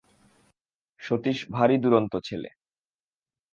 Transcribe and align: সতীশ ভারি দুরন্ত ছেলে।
সতীশ 1.01 1.37
ভারি 1.51 1.75
দুরন্ত 1.77 2.13
ছেলে। 2.23 2.49